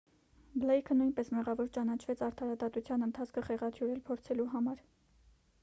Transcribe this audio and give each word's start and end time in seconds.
բլեյքը 0.61 0.95
նույնպես 1.01 1.27
մեղավոր 1.35 1.69
ճանաչվեց 1.75 2.23
արդարադատության 2.29 3.07
ընթացքը 3.11 3.45
խեղաթյուրել 3.51 4.03
փորձելու 4.09 4.51
համար 4.57 4.85